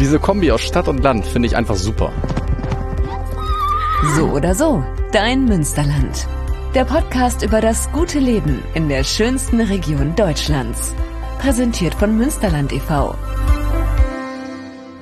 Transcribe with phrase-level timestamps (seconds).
[0.00, 2.12] Diese Kombi aus Stadt und Land finde ich einfach super.
[4.16, 6.26] So oder so, dein Münsterland.
[6.74, 10.92] Der Podcast über das gute Leben in der schönsten Region Deutschlands.
[11.38, 13.14] Präsentiert von Münsterland e.V.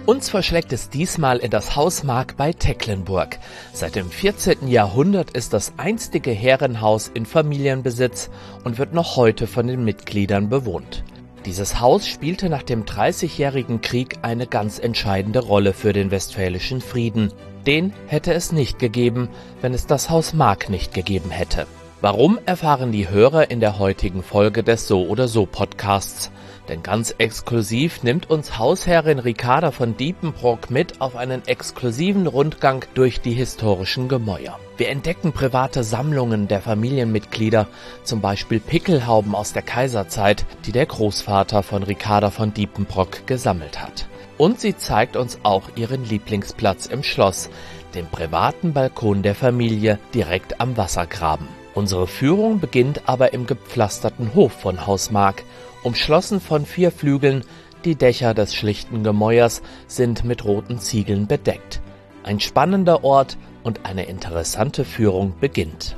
[0.05, 3.39] Uns verschlägt es diesmal in das Hausmark bei Tecklenburg.
[3.73, 4.69] Seit dem 14.
[4.69, 8.29] Jahrhundert ist das einstige Herrenhaus in Familienbesitz
[8.65, 11.03] und wird noch heute von den Mitgliedern bewohnt.
[11.45, 17.33] Dieses Haus spielte nach dem Dreißigjährigen Krieg eine ganz entscheidende Rolle für den westfälischen Frieden.
[17.67, 19.29] Den hätte es nicht gegeben,
[19.61, 21.67] wenn es das Haus Mark nicht gegeben hätte.
[22.03, 26.33] Warum erfahren die Hörer in der heutigen Folge des So oder So Podcasts.
[26.69, 33.21] Denn ganz exklusiv nimmt uns Hausherrin Ricarda von Diepenbrock mit auf einen exklusiven Rundgang durch
[33.21, 34.59] die historischen Gemäuer.
[34.79, 37.69] Wir entdecken private Sammlungen der Familienmitglieder,
[38.03, 44.09] zum Beispiel Pickelhauben aus der Kaiserzeit, die der Großvater von Ricarda von Diepenbrock gesammelt hat.
[44.39, 47.49] Und sie zeigt uns auch ihren Lieblingsplatz im Schloss,
[47.95, 51.62] den privaten Balkon der Familie direkt am Wassergraben.
[51.75, 55.43] Unsere Führung beginnt aber im gepflasterten Hof von Haus Mark,
[55.83, 57.45] umschlossen von vier Flügeln,
[57.87, 61.81] die Dächer des schlichten Gemäuers sind mit roten Ziegeln bedeckt.
[62.25, 65.97] Ein spannender Ort und eine interessante Führung beginnt.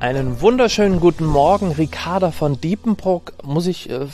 [0.00, 3.32] Einen wunderschönen guten Morgen, Ricarda von Diepenbrock.
[3.44, 4.06] Muss ich äh,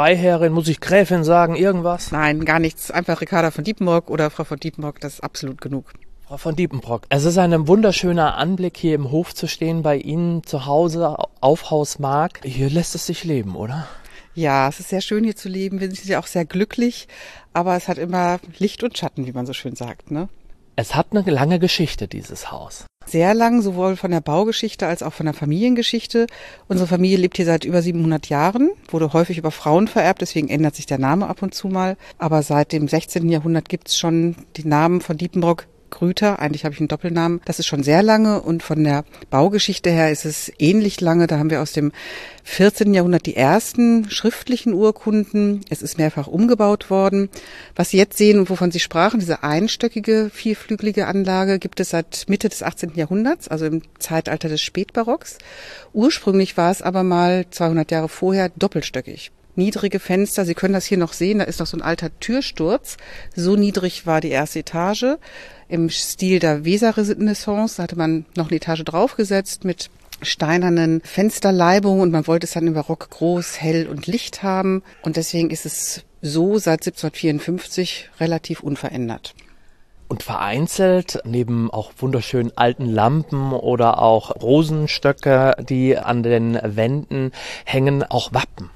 [0.00, 2.10] Freiherrin, muss ich Gräfin sagen, irgendwas?
[2.10, 2.90] Nein, gar nichts.
[2.90, 5.92] Einfach Ricarda von Diepenbrock oder Frau von Diepenbrock, das ist absolut genug.
[6.26, 10.42] Frau von Diepenbrock, es ist ein wunderschöner Anblick, hier im Hof zu stehen, bei Ihnen
[10.42, 12.40] zu Hause auf Haus Mark.
[12.44, 13.88] Hier lässt es sich leben, oder?
[14.34, 15.80] Ja, es ist sehr schön hier zu leben.
[15.80, 17.06] Wir sind ja auch sehr glücklich,
[17.52, 20.30] aber es hat immer Licht und Schatten, wie man so schön sagt, ne?
[20.80, 22.86] Es hat eine lange Geschichte, dieses Haus.
[23.04, 26.26] Sehr lang, sowohl von der Baugeschichte als auch von der Familiengeschichte.
[26.68, 30.76] Unsere Familie lebt hier seit über 700 Jahren, wurde häufig über Frauen vererbt, deswegen ändert
[30.76, 31.98] sich der Name ab und zu mal.
[32.16, 33.28] Aber seit dem 16.
[33.28, 36.38] Jahrhundert gibt's schon die Namen von Diepenbrock Grüter.
[36.38, 37.40] Eigentlich habe ich einen Doppelnamen.
[37.44, 41.26] Das ist schon sehr lange und von der Baugeschichte her ist es ähnlich lange.
[41.26, 41.92] Da haben wir aus dem
[42.44, 42.94] 14.
[42.94, 45.60] Jahrhundert die ersten schriftlichen Urkunden.
[45.68, 47.28] Es ist mehrfach umgebaut worden.
[47.76, 52.24] Was Sie jetzt sehen und wovon Sie sprachen, diese einstöckige, vierflügelige Anlage gibt es seit
[52.28, 52.92] Mitte des 18.
[52.94, 55.38] Jahrhunderts, also im Zeitalter des Spätbarocks.
[55.92, 60.44] Ursprünglich war es aber mal 200 Jahre vorher doppelstöckig niedrige Fenster.
[60.44, 62.96] Sie können das hier noch sehen, da ist noch so ein alter Türsturz.
[63.34, 65.16] So niedrig war die erste Etage
[65.68, 67.76] im Stil der Weser-Renaissance.
[67.76, 69.90] Da hatte man noch eine Etage draufgesetzt mit
[70.22, 74.82] steinernen Fensterleibungen und man wollte es dann im Barock groß, hell und licht haben.
[75.02, 79.34] Und deswegen ist es so seit 1754 relativ unverändert.
[80.08, 87.30] Und vereinzelt, neben auch wunderschönen alten Lampen oder auch Rosenstöcke, die an den Wänden
[87.64, 88.70] hängen, auch Wappen.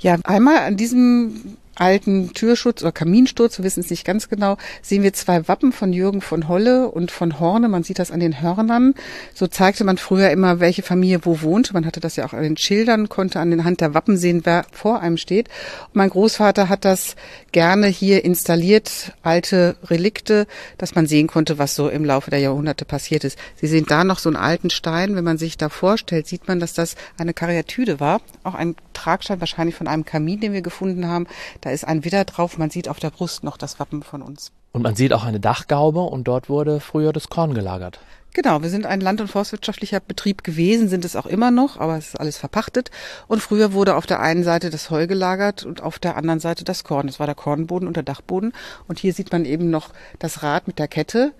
[0.00, 5.02] Ja, einmal an diesem alten Türschutz oder Kaminsturz, wir wissen es nicht ganz genau, sehen
[5.02, 7.68] wir zwei Wappen von Jürgen von Holle und von Horne.
[7.68, 8.94] Man sieht das an den Hörnern.
[9.34, 11.72] So zeigte man früher immer, welche Familie wo wohnte.
[11.72, 14.42] Man hatte das ja auch an den Schildern, konnte an den Hand der Wappen sehen,
[14.44, 15.48] wer vor einem steht.
[15.88, 17.16] Und mein Großvater hat das
[17.52, 20.46] gerne hier installiert, alte Relikte,
[20.78, 23.38] dass man sehen konnte, was so im Laufe der Jahrhunderte passiert ist.
[23.56, 25.16] Sie sehen da noch so einen alten Stein.
[25.16, 28.20] Wenn man sich da vorstellt, sieht man, dass das eine Karyatide war.
[28.42, 31.26] Auch ein Tragstein wahrscheinlich von einem Kamin, den wir gefunden haben.
[31.66, 32.58] Da ist ein Widder drauf.
[32.58, 34.52] Man sieht auf der Brust noch das Wappen von uns.
[34.70, 37.98] Und man sieht auch eine Dachgaube und dort wurde früher das Korn gelagert.
[38.34, 41.96] Genau, wir sind ein land- und forstwirtschaftlicher Betrieb gewesen, sind es auch immer noch, aber
[41.96, 42.92] es ist alles verpachtet.
[43.26, 46.62] Und früher wurde auf der einen Seite das Heu gelagert und auf der anderen Seite
[46.62, 47.08] das Korn.
[47.08, 48.52] Das war der Kornboden und der Dachboden.
[48.86, 49.88] Und hier sieht man eben noch
[50.20, 51.32] das Rad mit der Kette,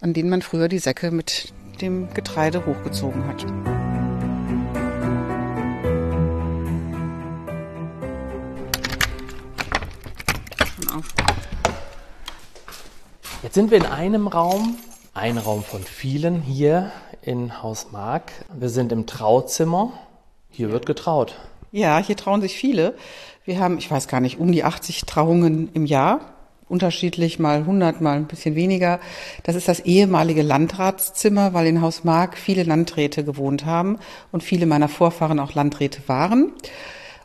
[0.00, 3.44] an denen man früher die Säcke mit dem Getreide hochgezogen hat.
[13.42, 14.76] Jetzt sind wir in einem Raum,
[15.14, 16.92] ein Raum von vielen hier
[17.22, 18.30] in Haus Mark.
[18.56, 19.92] Wir sind im Trauzimmer.
[20.48, 21.34] Hier wird getraut.
[21.72, 22.94] Ja, hier trauen sich viele.
[23.44, 26.20] Wir haben, ich weiß gar nicht, um die 80 Trauungen im Jahr.
[26.68, 29.00] Unterschiedlich, mal 100, mal ein bisschen weniger.
[29.42, 33.98] Das ist das ehemalige Landratszimmer, weil in Haus Mark viele Landräte gewohnt haben
[34.30, 36.52] und viele meiner Vorfahren auch Landräte waren.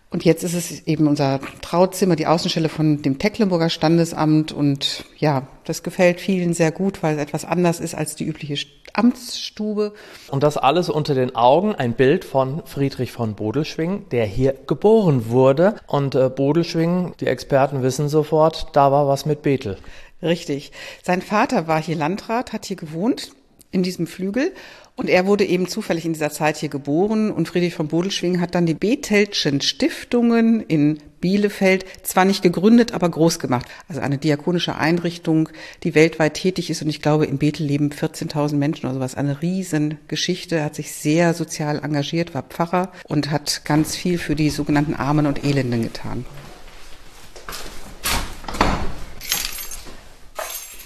[0.10, 4.54] Und jetzt ist es eben unser Trauzimmer, die Außenstelle von dem Tecklenburger Standesamt.
[4.54, 8.66] Und ja, das gefällt vielen sehr gut, weil es etwas anders ist als die übliche
[8.94, 9.94] Amtsstube.
[10.30, 15.30] Und das alles unter den Augen ein Bild von Friedrich von Bodelschwing, der hier geboren
[15.30, 15.76] wurde.
[15.88, 19.78] Und äh, Bodelschwing, die Experten wissen sofort, da war was mit Bethel.
[20.22, 20.72] Richtig.
[21.04, 23.32] Sein Vater war hier Landrat, hat hier gewohnt
[23.72, 24.54] in diesem Flügel
[24.98, 28.56] Und er wurde eben zufällig in dieser Zeit hier geboren und Friedrich von Bodelschwing hat
[28.56, 33.68] dann die Bethelschen Stiftungen in Bielefeld zwar nicht gegründet, aber groß gemacht.
[33.88, 35.50] Also eine diakonische Einrichtung,
[35.84, 39.14] die weltweit tätig ist und ich glaube in Bethel leben 14.000 Menschen oder sowas.
[39.14, 40.56] Eine riesen Geschichte.
[40.56, 44.96] Er hat sich sehr sozial engagiert, war Pfarrer und hat ganz viel für die sogenannten
[44.96, 46.26] Armen und Elenden getan.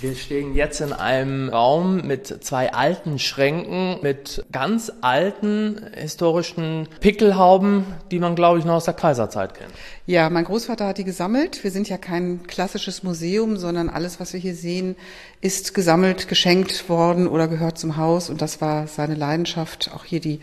[0.02, 7.86] Wir stehen jetzt in einem Raum mit zwei alten Schränken, mit ganz alten historischen Pickelhauben,
[8.10, 9.70] die man, glaube ich, noch aus der Kaiserzeit kennt.
[10.08, 11.64] Ja, mein Großvater hat die gesammelt.
[11.64, 14.96] Wir sind ja kein klassisches Museum, sondern alles, was wir hier sehen,
[15.40, 18.32] ist gesammelt, geschenkt worden oder gehört zum Haus.
[18.32, 19.92] Und das war seine Leidenschaft.
[19.94, 20.40] Auch hier die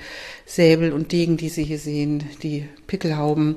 [0.47, 3.57] Säbel und Degen, die Sie hier sehen, die Pickelhauben.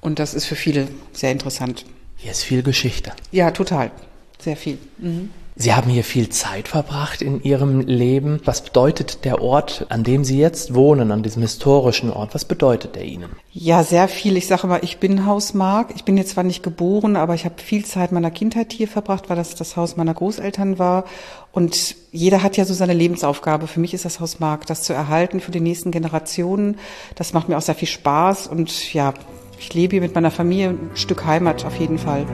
[0.00, 1.84] Und das ist für viele sehr interessant.
[2.16, 3.12] Hier ist viel Geschichte.
[3.30, 3.92] Ja, total.
[4.38, 4.78] Sehr viel.
[4.98, 5.30] Mhm.
[5.56, 8.40] Sie haben hier viel Zeit verbracht in Ihrem Leben.
[8.44, 12.34] Was bedeutet der Ort, an dem Sie jetzt wohnen, an diesem historischen Ort?
[12.34, 13.30] Was bedeutet der Ihnen?
[13.52, 14.36] Ja, sehr viel.
[14.36, 15.92] Ich sage mal, ich bin Hausmark.
[15.94, 19.30] Ich bin jetzt zwar nicht geboren, aber ich habe viel Zeit meiner Kindheit hier verbracht,
[19.30, 21.04] weil das das Haus meiner Großeltern war.
[21.52, 23.68] Und jeder hat ja so seine Lebensaufgabe.
[23.68, 26.78] Für mich ist das Haus Mark, das zu erhalten für die nächsten Generationen.
[27.14, 28.48] Das macht mir auch sehr viel Spaß.
[28.48, 29.14] Und ja,
[29.60, 32.26] ich lebe hier mit meiner Familie ein Stück Heimat auf jeden Fall.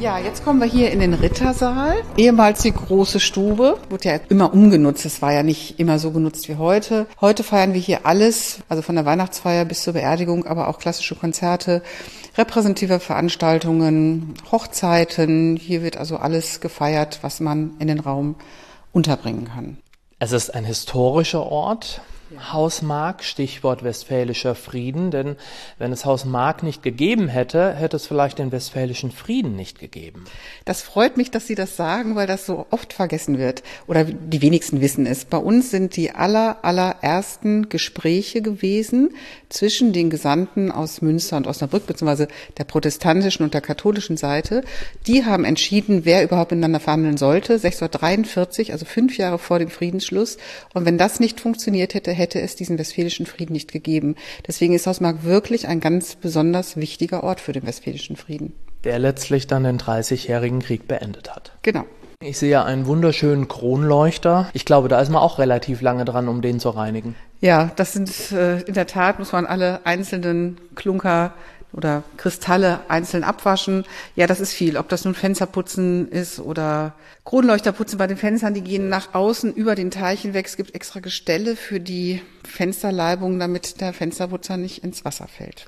[0.00, 1.96] Ja, jetzt kommen wir hier in den Rittersaal.
[2.16, 3.78] Ehemals die große Stube.
[3.90, 5.04] Wurde ja immer umgenutzt.
[5.04, 7.06] Es war ja nicht immer so genutzt wie heute.
[7.20, 11.16] Heute feiern wir hier alles, also von der Weihnachtsfeier bis zur Beerdigung, aber auch klassische
[11.16, 11.82] Konzerte,
[12.36, 15.56] repräsentative Veranstaltungen, Hochzeiten.
[15.56, 18.36] Hier wird also alles gefeiert, was man in den Raum
[18.92, 19.78] unterbringen kann.
[20.20, 22.02] Es ist ein historischer Ort.
[22.52, 25.36] Haus Mark, Stichwort Westfälischer Frieden, denn
[25.78, 30.24] wenn es Haus Mark nicht gegeben hätte, hätte es vielleicht den Westfälischen Frieden nicht gegeben.
[30.66, 34.42] Das freut mich, dass Sie das sagen, weil das so oft vergessen wird oder die
[34.42, 35.24] wenigsten wissen es.
[35.24, 39.10] Bei uns sind die aller, allerersten Gespräche gewesen
[39.48, 42.28] zwischen den Gesandten aus Münster und Osnabrück, beziehungsweise
[42.58, 44.62] der protestantischen und der katholischen Seite.
[45.06, 50.36] Die haben entschieden, wer überhaupt miteinander verhandeln sollte, 1643, also fünf Jahre vor dem Friedensschluss.
[50.74, 54.16] Und wenn das nicht funktioniert hätte, hätte es diesen westfälischen Frieden nicht gegeben.
[54.46, 58.52] Deswegen ist Hausmark wirklich ein ganz besonders wichtiger Ort für den westfälischen Frieden.
[58.84, 61.52] Der letztlich dann den Dreißigjährigen Krieg beendet hat.
[61.62, 61.84] Genau.
[62.20, 64.50] Ich sehe einen wunderschönen Kronleuchter.
[64.52, 67.14] Ich glaube, da ist man auch relativ lange dran, um den zu reinigen.
[67.40, 71.32] Ja, das sind äh, in der Tat, muss man alle einzelnen Klunker
[71.72, 73.84] oder Kristalle einzeln abwaschen.
[74.16, 74.76] Ja, das ist viel.
[74.76, 76.94] Ob das nun Fensterputzen ist oder
[77.24, 80.46] Kronleuchterputzen bei den Fenstern, die gehen nach außen über den Teilchen weg.
[80.46, 85.66] Es gibt extra Gestelle für die Fensterleibung, damit der Fensterputzer nicht ins Wasser fällt.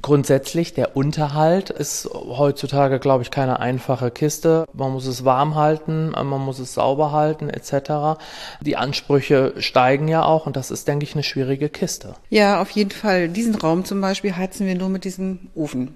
[0.00, 4.66] Grundsätzlich, der Unterhalt ist heutzutage, glaube ich, keine einfache Kiste.
[4.72, 8.20] Man muss es warm halten, man muss es sauber halten, etc.
[8.60, 12.14] Die Ansprüche steigen ja auch und das ist, denke ich, eine schwierige Kiste.
[12.30, 13.28] Ja, auf jeden Fall.
[13.28, 15.94] Diesen Raum zum Beispiel heizen wir nur mit diesem Ofen.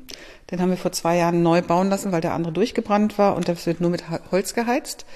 [0.51, 3.49] Den haben wir vor zwei Jahren neu bauen lassen, weil der andere durchgebrannt war und
[3.49, 5.07] das wird nur mit Holz geheizt.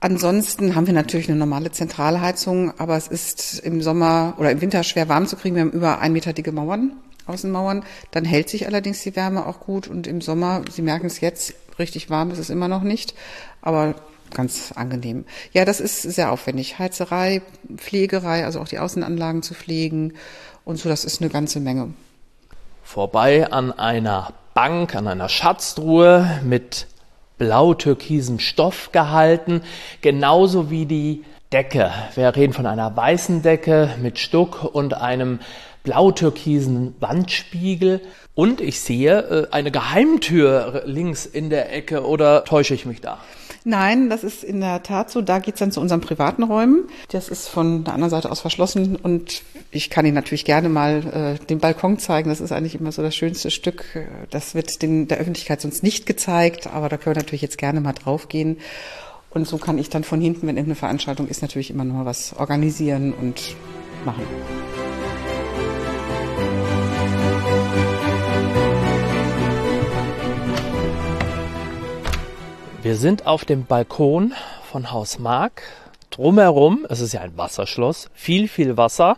[0.00, 4.82] Ansonsten haben wir natürlich eine normale Zentralheizung, aber es ist im Sommer oder im Winter
[4.82, 5.54] schwer warm zu kriegen.
[5.54, 6.92] Wir haben über ein Meter dicke Mauern.
[7.26, 7.84] Außenmauern.
[8.10, 11.54] Dann hält sich allerdings die Wärme auch gut und im Sommer, Sie merken es jetzt,
[11.78, 13.14] richtig warm ist es immer noch nicht,
[13.62, 13.94] aber
[14.32, 15.24] ganz angenehm.
[15.52, 16.78] Ja, das ist sehr aufwendig.
[16.78, 17.42] Heizerei,
[17.76, 20.14] Pflegerei, also auch die Außenanlagen zu pflegen
[20.64, 21.94] und so, das ist eine ganze Menge.
[22.82, 26.86] Vorbei an einer Bank, an einer Schatztruhe mit
[27.38, 29.62] blau-türkisem Stoff gehalten,
[30.00, 31.90] genauso wie die Decke.
[32.14, 35.40] Wir reden von einer weißen Decke mit Stuck und einem
[35.84, 38.00] blau-türkisen Wandspiegel
[38.34, 43.20] und ich sehe äh, eine Geheimtür links in der Ecke oder täusche ich mich da?
[43.66, 45.22] Nein, das ist in der Tat so.
[45.22, 46.84] Da geht's dann zu unseren privaten Räumen.
[47.10, 51.38] Das ist von der anderen Seite aus verschlossen und ich kann Ihnen natürlich gerne mal
[51.40, 52.28] äh, den Balkon zeigen.
[52.28, 53.84] Das ist eigentlich immer so das schönste Stück.
[54.28, 57.80] Das wird den, der Öffentlichkeit sonst nicht gezeigt, aber da können wir natürlich jetzt gerne
[57.80, 58.58] mal draufgehen.
[59.30, 62.04] Und so kann ich dann von hinten, wenn irgendeine Veranstaltung ist, natürlich immer noch mal
[62.04, 63.56] was organisieren und
[64.04, 64.22] machen.
[72.84, 74.34] Wir sind auf dem Balkon
[74.70, 75.62] von Haus Mark.
[76.10, 79.16] Drumherum, es ist ja ein Wasserschloss, viel, viel Wasser.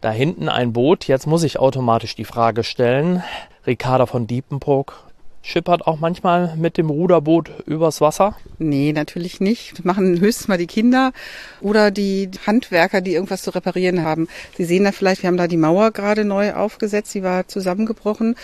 [0.00, 1.06] Da hinten ein Boot.
[1.06, 3.22] Jetzt muss ich automatisch die Frage stellen.
[3.64, 5.04] Ricarda von Diepenbrook,
[5.48, 8.36] schippert auch manchmal mit dem Ruderboot übers Wasser?
[8.58, 9.78] Nee, natürlich nicht.
[9.78, 11.12] Das machen höchstens mal die Kinder
[11.62, 14.28] oder die Handwerker, die irgendwas zu reparieren haben.
[14.58, 18.36] Sie sehen da vielleicht, wir haben da die Mauer gerade neu aufgesetzt, die war zusammengebrochen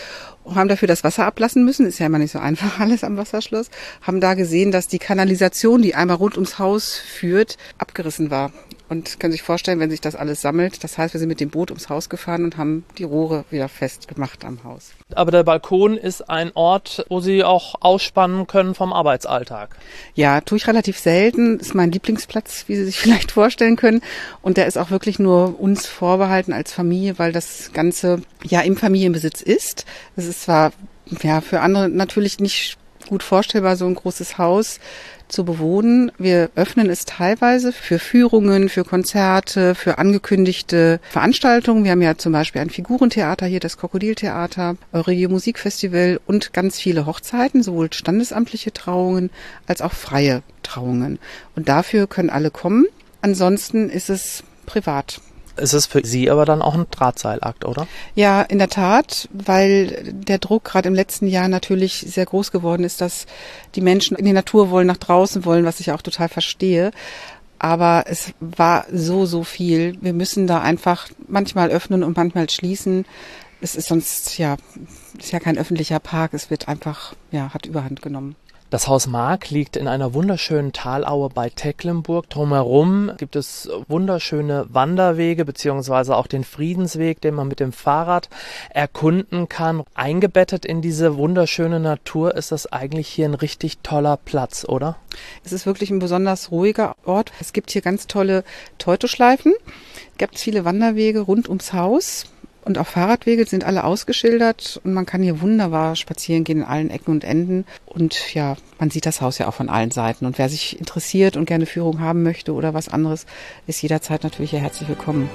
[0.45, 1.87] und haben dafür das Wasser ablassen müssen.
[1.87, 3.69] Ist ja immer nicht so einfach alles am Wasserschloss.
[4.01, 8.51] Haben da gesehen, dass die Kanalisation, die einmal rund ums Haus führt, abgerissen war.
[8.89, 10.85] Und können sich vorstellen, wenn sich das alles sammelt.
[10.85, 13.69] Das heißt, wir sind mit dem Boot ums Haus gefahren und haben die Rohre wieder
[13.69, 14.93] festgemacht am Haus.
[15.15, 19.77] Aber der Balkon ist ein Ort, wo Sie auch ausspannen können vom Arbeitsalltag.
[20.15, 21.59] Ja, tue ich relativ selten.
[21.59, 24.03] Ist mein Lieblingsplatz, wie Sie sich vielleicht vorstellen können.
[24.43, 28.77] Und der ist auch wirklich nur uns vorbehalten als Familie, weil das Ganze ja im
[28.77, 29.87] Familienbesitz ist.
[30.17, 30.73] Es ist zwar
[31.23, 34.81] ja für andere natürlich nicht gut vorstellbar, so ein großes Haus
[35.29, 36.13] zu bewohnen.
[36.19, 41.85] Wir öffnen es teilweise für Führungen, für Konzerte, für angekündigte Veranstaltungen.
[41.85, 47.07] Wir haben ja zum Beispiel ein Figurentheater hier, das Krokodiltheater, Euregio Musikfestival und ganz viele
[47.07, 49.31] Hochzeiten, sowohl standesamtliche Trauungen
[49.67, 51.19] als auch freie Trauungen.
[51.57, 52.87] Und dafür können alle kommen.
[53.21, 55.21] Ansonsten ist es privat
[55.57, 57.87] ist es für Sie aber dann auch ein Drahtseilakt, oder?
[58.15, 62.85] Ja, in der Tat, weil der Druck gerade im letzten Jahr natürlich sehr groß geworden
[62.85, 63.27] ist, dass
[63.75, 66.91] die Menschen in die Natur wollen, nach draußen wollen, was ich auch total verstehe.
[67.59, 69.97] Aber es war so, so viel.
[70.01, 73.07] Wir müssen da einfach manchmal öffnen und manchmal schließen.
[73.61, 74.57] Es ist sonst, ja,
[75.19, 76.35] ist ja kein öffentlicher Park.
[76.35, 78.37] Es wird einfach, ja, hat Überhand genommen.
[78.75, 82.29] Das Haus Mark liegt in einer wunderschönen Talaue bei Tecklenburg.
[82.29, 88.29] Drumherum gibt es wunderschöne Wanderwege beziehungsweise auch den Friedensweg, den man mit dem Fahrrad
[88.71, 89.85] erkunden kann.
[89.95, 94.97] Eingebettet in diese wunderschöne Natur ist das eigentlich hier ein richtig toller Platz, oder?
[95.45, 97.31] Es ist wirklich ein besonders ruhiger Ort.
[97.39, 98.43] Es gibt hier ganz tolle
[98.79, 99.55] Teutoschleifen.
[100.11, 102.25] Es gibt viele Wanderwege rund ums Haus.
[102.65, 106.89] Und auch Fahrradwege sind alle ausgeschildert und man kann hier wunderbar spazieren gehen in allen
[106.89, 107.67] Ecken und Enden.
[107.85, 110.25] Und ja, man sieht das Haus ja auch von allen Seiten.
[110.25, 113.27] Und wer sich interessiert und gerne Führung haben möchte oder was anderes,
[113.67, 115.29] ist jederzeit natürlich hier herzlich willkommen.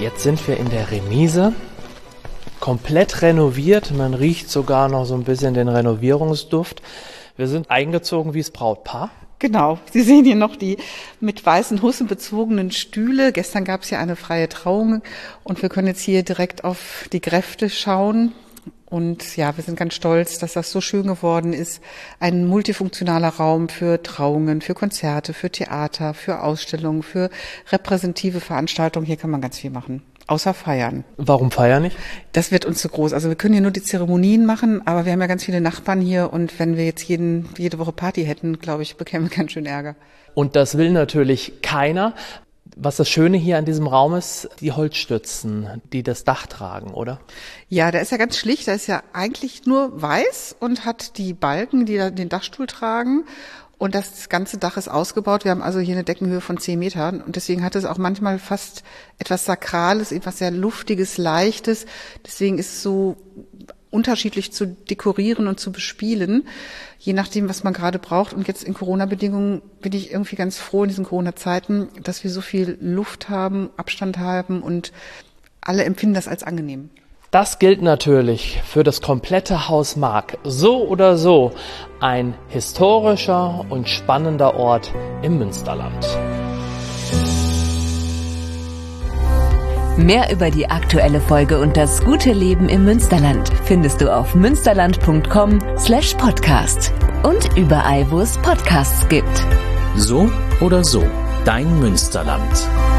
[0.00, 1.52] Jetzt sind wir in der Remise.
[2.58, 3.90] Komplett renoviert.
[3.90, 6.80] Man riecht sogar noch so ein bisschen den Renovierungsduft.
[7.40, 9.10] Wir sind eingezogen wie das Brautpaar.
[9.38, 9.78] Genau.
[9.90, 10.76] Sie sehen hier noch die
[11.20, 13.32] mit weißen Hussen bezogenen Stühle.
[13.32, 15.00] Gestern gab es ja eine freie Trauung
[15.42, 18.32] und wir können jetzt hier direkt auf die Kräfte schauen.
[18.90, 21.80] Und ja, wir sind ganz stolz, dass das so schön geworden ist.
[22.18, 27.30] Ein multifunktionaler Raum für Trauungen, für Konzerte, für Theater, für Ausstellungen, für
[27.70, 29.06] repräsentative Veranstaltungen.
[29.06, 31.04] Hier kann man ganz viel machen außer feiern.
[31.16, 31.96] Warum feiern nicht?
[32.32, 33.12] Das wird uns zu groß.
[33.12, 36.00] Also wir können hier nur die Zeremonien machen, aber wir haben ja ganz viele Nachbarn
[36.00, 39.52] hier und wenn wir jetzt jeden, jede Woche Party hätten, glaube ich, bekämen wir ganz
[39.52, 39.96] schön Ärger.
[40.34, 42.14] Und das will natürlich keiner.
[42.76, 47.20] Was das Schöne hier an diesem Raum ist, die Holzstützen, die das Dach tragen, oder?
[47.68, 48.66] Ja, der ist ja ganz schlicht.
[48.66, 53.24] Der ist ja eigentlich nur weiß und hat die Balken, die den Dachstuhl tragen.
[53.78, 55.44] Und das ganze Dach ist ausgebaut.
[55.44, 57.22] Wir haben also hier eine Deckenhöhe von zehn Metern.
[57.22, 58.82] Und deswegen hat es auch manchmal fast
[59.18, 61.86] etwas Sakrales, etwas sehr Luftiges, Leichtes.
[62.26, 63.16] Deswegen ist es so
[63.90, 66.46] unterschiedlich zu dekorieren und zu bespielen,
[66.98, 68.32] je nachdem, was man gerade braucht.
[68.32, 72.40] Und jetzt in Corona-Bedingungen bin ich irgendwie ganz froh in diesen Corona-Zeiten, dass wir so
[72.40, 74.92] viel Luft haben, Abstand haben und
[75.60, 76.90] alle empfinden das als angenehm.
[77.30, 80.38] Das gilt natürlich für das komplette Haus Mark.
[80.42, 81.52] So oder so
[82.00, 84.92] ein historischer und spannender Ort
[85.22, 86.08] im Münsterland.
[90.02, 95.58] Mehr über die aktuelle Folge und das gute Leben im Münsterland findest du auf münsterland.com
[95.78, 96.92] slash podcast
[97.22, 99.44] und überall, wo es Podcasts gibt.
[99.96, 100.30] So
[100.60, 101.04] oder so,
[101.44, 102.89] dein Münsterland.